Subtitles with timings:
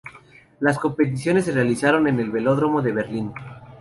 [0.59, 3.33] Las competiciones se realizaron en el Velódromo de Berlín.